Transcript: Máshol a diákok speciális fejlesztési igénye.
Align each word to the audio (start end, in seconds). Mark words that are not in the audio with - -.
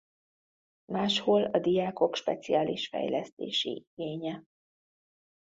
Máshol 0.85 1.43
a 1.53 1.59
diákok 1.59 2.15
speciális 2.15 2.87
fejlesztési 2.87 3.85
igénye. 3.95 4.43